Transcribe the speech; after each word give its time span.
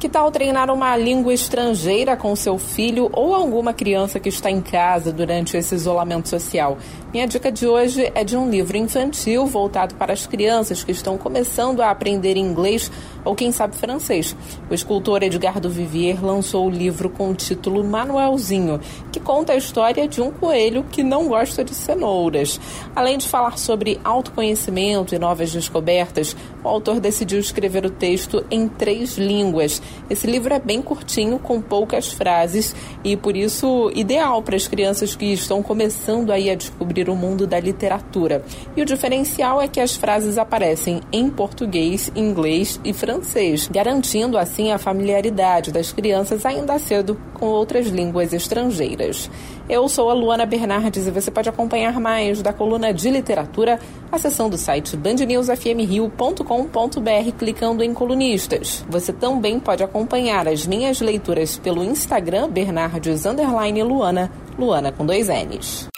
Que 0.00 0.08
tal 0.08 0.30
treinar 0.30 0.70
uma 0.70 0.96
língua 0.96 1.34
estrangeira 1.34 2.16
com 2.16 2.36
seu 2.36 2.56
filho 2.56 3.10
ou 3.12 3.34
alguma 3.34 3.74
criança 3.74 4.20
que 4.20 4.28
está 4.28 4.48
em 4.48 4.60
casa 4.60 5.12
durante 5.12 5.56
esse 5.56 5.74
isolamento 5.74 6.28
social? 6.28 6.78
Minha 7.12 7.26
dica 7.26 7.50
de 7.50 7.66
hoje 7.66 8.12
é 8.14 8.22
de 8.22 8.36
um 8.36 8.48
livro 8.48 8.76
infantil 8.76 9.44
voltado 9.46 9.96
para 9.96 10.12
as 10.12 10.24
crianças 10.24 10.84
que 10.84 10.92
estão 10.92 11.18
começando 11.18 11.80
a 11.80 11.90
aprender 11.90 12.36
inglês 12.36 12.92
ou 13.24 13.34
quem 13.34 13.50
sabe 13.50 13.74
francês. 13.74 14.36
O 14.70 14.74
escultor 14.74 15.24
Edgardo 15.24 15.68
Vivier 15.68 16.24
lançou 16.24 16.68
o 16.68 16.70
livro 16.70 17.10
com 17.10 17.30
o 17.30 17.34
título 17.34 17.82
Manuelzinho, 17.82 18.78
que 19.10 19.18
conta 19.18 19.52
a 19.52 19.56
história 19.56 20.06
de 20.06 20.20
um 20.20 20.30
coelho 20.30 20.84
que 20.92 21.02
não 21.02 21.26
gosta 21.26 21.64
de 21.64 21.74
cenouras. 21.74 22.60
Além 22.94 23.18
de 23.18 23.26
falar 23.26 23.58
sobre 23.58 23.98
autoconhecimento 24.04 25.12
e 25.12 25.18
novas 25.18 25.50
descobertas, 25.50 26.36
o 26.68 26.70
autor 26.70 27.00
decidiu 27.00 27.40
escrever 27.40 27.86
o 27.86 27.90
texto 27.90 28.44
em 28.50 28.68
três 28.68 29.16
línguas. 29.16 29.80
Esse 30.10 30.26
livro 30.26 30.52
é 30.52 30.58
bem 30.58 30.82
curtinho, 30.82 31.38
com 31.38 31.62
poucas 31.62 32.12
frases 32.12 32.76
e 33.02 33.16
por 33.16 33.34
isso 33.34 33.90
ideal 33.94 34.42
para 34.42 34.54
as 34.54 34.68
crianças 34.68 35.16
que 35.16 35.32
estão 35.32 35.62
começando 35.62 36.30
aí 36.30 36.50
a 36.50 36.54
descobrir 36.54 37.08
o 37.08 37.16
mundo 37.16 37.46
da 37.46 37.58
literatura. 37.58 38.44
E 38.76 38.82
o 38.82 38.84
diferencial 38.84 39.62
é 39.62 39.66
que 39.66 39.80
as 39.80 39.96
frases 39.96 40.36
aparecem 40.36 41.00
em 41.10 41.30
português, 41.30 42.12
inglês 42.14 42.78
e 42.84 42.92
francês, 42.92 43.66
garantindo 43.66 44.36
assim 44.36 44.70
a 44.70 44.78
familiaridade 44.78 45.72
das 45.72 45.90
crianças 45.90 46.44
ainda 46.44 46.78
cedo 46.78 47.18
com 47.34 47.46
outras 47.46 47.86
línguas 47.86 48.32
estrangeiras. 48.34 49.30
Eu 49.68 49.86
sou 49.86 50.08
a 50.08 50.14
Luana 50.14 50.46
Bernardes 50.46 51.06
e 51.06 51.10
você 51.10 51.30
pode 51.30 51.48
acompanhar 51.48 52.00
mais 52.00 52.40
da 52.40 52.54
coluna 52.54 52.92
de 52.92 53.10
literatura 53.10 53.78
acessando 54.10 54.56
o 54.56 54.58
site 54.58 54.96
bandnewsfmrio.com.br 54.96 57.32
clicando 57.38 57.82
em 57.82 57.94
colunistas. 57.94 58.84
Você 58.88 59.12
também 59.12 59.60
pode 59.60 59.82
acompanhar 59.82 60.48
as 60.48 60.66
minhas 60.66 61.00
leituras 61.00 61.58
pelo 61.58 61.84
Instagram 61.84 62.48
Bernardes 62.48 63.26
Luana, 63.84 64.30
Luana 64.58 64.92
com 64.92 65.04
dois 65.04 65.28
N's. 65.28 65.88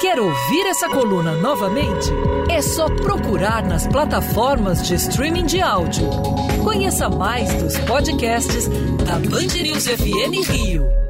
Quer 0.00 0.20
ouvir 0.20 0.66
essa 0.66 0.88
coluna 0.88 1.32
novamente? 1.36 2.10
É 2.50 2.60
só 2.60 2.86
procurar 2.86 3.64
nas 3.64 3.86
plataformas 3.86 4.86
de 4.86 4.94
streaming 4.94 5.46
de 5.46 5.60
áudio. 5.60 6.08
Conheça 6.62 7.08
mais 7.08 7.52
dos 7.54 7.78
podcasts 7.78 8.68
da 9.04 9.14
Band 9.14 9.62
News 9.62 9.86
FM 9.86 10.50
Rio. 10.50 11.05